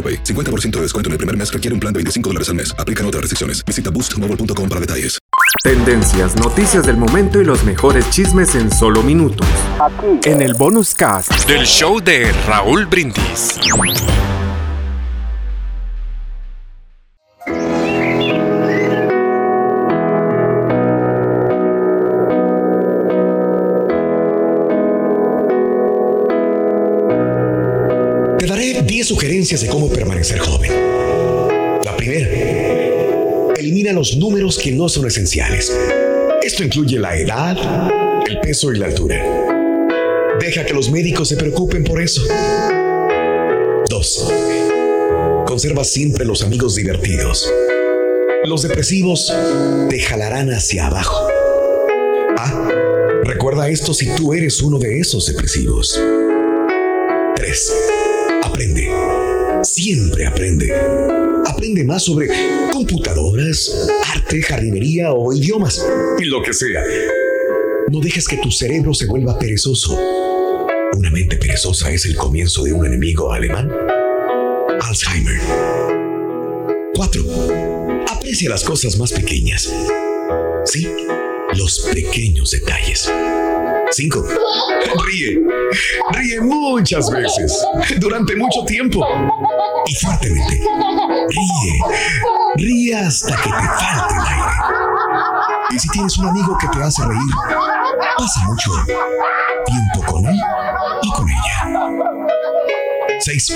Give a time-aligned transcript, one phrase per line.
[0.00, 0.24] AroPay.
[0.24, 2.74] 50% de descuento en el primer mes requiere un plan de 25 dólares al mes.
[2.78, 3.62] Aplican otras restricciones.
[3.66, 5.18] Visita boostmobile.com para detalles.
[5.62, 9.46] Tendencias, noticias del momento y los mejores chismes en solo minutos.
[10.24, 13.58] En el bonus cast del show de Raúl Brindis.
[28.40, 30.72] Te daré 10 sugerencias de cómo permanecer joven.
[31.84, 32.26] La primera,
[33.54, 35.70] elimina los números que no son esenciales.
[36.42, 37.54] Esto incluye la edad,
[38.26, 39.22] el peso y la altura.
[40.40, 42.22] Deja que los médicos se preocupen por eso.
[43.90, 44.32] 2.
[45.46, 47.46] Conserva siempre los amigos divertidos.
[48.46, 49.30] Los depresivos
[49.90, 51.28] te jalarán hacia abajo.
[52.38, 52.70] Ah,
[53.22, 56.00] recuerda esto si tú eres uno de esos depresivos.
[57.36, 57.72] 3.
[58.50, 58.90] Aprende.
[59.62, 60.74] Siempre aprende.
[61.46, 62.28] Aprende más sobre
[62.72, 65.86] computadoras, arte, jardinería o idiomas.
[66.18, 66.82] Y lo que sea.
[67.90, 69.96] No dejes que tu cerebro se vuelva perezoso.
[70.96, 73.70] Una mente perezosa es el comienzo de un enemigo alemán.
[74.80, 75.40] Alzheimer.
[76.94, 77.24] 4.
[78.10, 79.72] Aprecia las cosas más pequeñas.
[80.64, 80.88] Sí,
[81.54, 83.10] los pequeños detalles.
[83.90, 84.24] 5.
[85.06, 85.40] Ríe.
[86.12, 87.66] Ríe muchas veces.
[87.98, 89.06] Durante mucho tiempo.
[89.86, 90.60] Y fuertemente.
[91.28, 91.80] Ríe.
[92.56, 94.50] Ríe hasta que te falte el aire.
[95.70, 97.20] Y si tienes un amigo que te hace reír,
[98.16, 98.70] pasa mucho
[99.66, 100.40] tiempo con él
[101.02, 102.20] y con ella.
[103.20, 103.54] 6.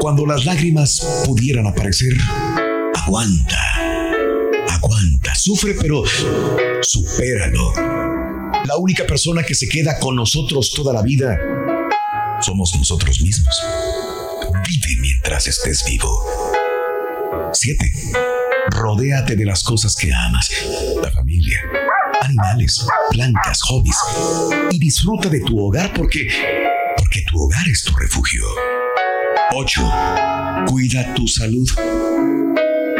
[0.00, 2.12] Cuando las lágrimas pudieran aparecer,
[2.94, 3.58] aguanta.
[4.70, 5.34] Aguanta.
[5.34, 6.02] Sufre, pero
[6.82, 8.17] supéralo.
[8.68, 11.38] La única persona que se queda con nosotros toda la vida
[12.42, 13.62] somos nosotros mismos.
[14.68, 16.10] Vive mientras estés vivo.
[17.50, 17.90] 7.
[18.72, 20.50] Rodéate de las cosas que amas.
[21.02, 21.58] La familia,
[22.20, 23.96] animales, plantas, hobbies.
[24.70, 26.28] Y disfruta de tu hogar porque
[26.98, 28.44] porque tu hogar es tu refugio.
[29.52, 29.92] 8.
[30.66, 31.66] Cuida tu salud.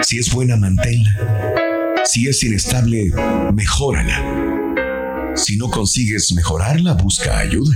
[0.00, 1.14] Si es buena, manténla.
[2.06, 3.12] Si es inestable,
[3.52, 4.57] mejórala.
[5.38, 7.72] Si no consigues mejorarla, busca ayuda.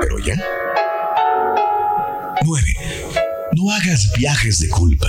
[0.00, 0.34] Pero ya.
[2.44, 2.74] 9.
[3.56, 5.06] No hagas viajes de culpa.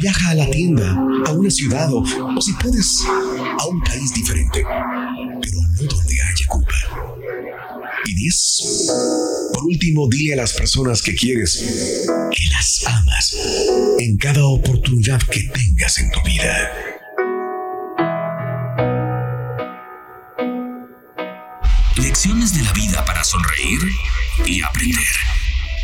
[0.00, 0.90] Viaja a la tienda,
[1.26, 4.64] a una ciudad o, o si puedes, a un país diferente.
[5.40, 6.74] Pero no donde haya culpa.
[8.06, 8.88] Y 10.
[9.54, 11.62] Por último, dile a las personas que quieres
[12.32, 13.36] que las amas
[14.00, 16.91] en cada oportunidad que tengas en tu vida.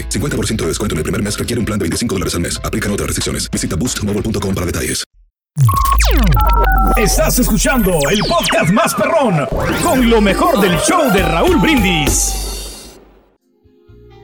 [0.00, 2.60] 50% de descuento en el primer mes requiere un plan de 25 dólares al mes.
[2.62, 3.50] Aplican otras restricciones.
[3.50, 5.04] Visita boostmobile.com para detalles.
[6.96, 9.46] Estás escuchando el podcast más perrón
[9.82, 12.32] con lo mejor del show de Raúl Brindis.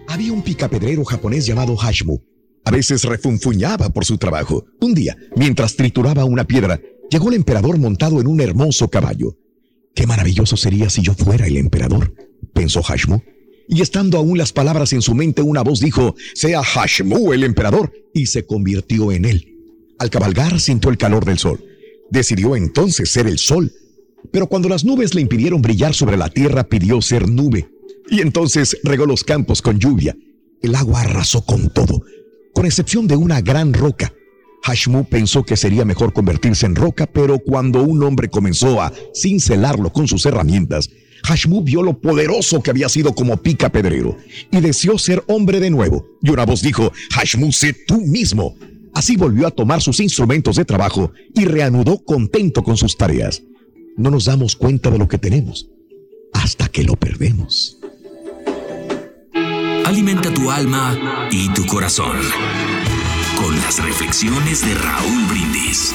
[0.09, 2.19] Había un picapedrero japonés llamado Hashmu.
[2.65, 4.65] A veces refunfuñaba por su trabajo.
[4.81, 6.81] Un día, mientras trituraba una piedra,
[7.11, 9.37] llegó el emperador montado en un hermoso caballo.
[9.95, 12.15] Qué maravilloso sería si yo fuera el emperador,
[12.55, 13.21] pensó Hashmu.
[13.69, 17.93] Y estando aún las palabras en su mente, una voz dijo, sea Hashmu el emperador,
[18.15, 19.55] y se convirtió en él.
[19.99, 21.63] Al cabalgar sintió el calor del sol.
[22.11, 23.71] Decidió entonces ser el sol.
[24.33, 27.69] Pero cuando las nubes le impidieron brillar sobre la tierra, pidió ser nube.
[28.11, 30.17] Y entonces regó los campos con lluvia.
[30.63, 32.03] El agua arrasó con todo,
[32.55, 34.13] con excepción de una gran roca.
[34.63, 39.93] Hashmu pensó que sería mejor convertirse en roca, pero cuando un hombre comenzó a cincelarlo
[39.93, 40.91] con sus herramientas,
[41.25, 44.17] Hashmu vio lo poderoso que había sido como pica pedrero
[44.51, 46.07] y deseó ser hombre de nuevo.
[46.23, 48.57] Y una voz dijo, Hashmu, sé tú mismo.
[48.95, 53.43] Así volvió a tomar sus instrumentos de trabajo y reanudó contento con sus tareas.
[53.97, 55.69] No nos damos cuenta de lo que tenemos
[56.33, 57.79] hasta que lo perdemos.
[59.85, 62.19] Alimenta tu alma y tu corazón
[63.37, 65.95] con las reflexiones de Raúl Brindis.